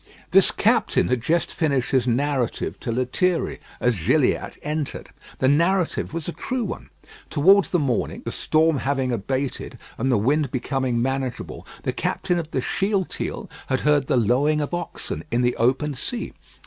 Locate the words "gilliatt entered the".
4.07-5.47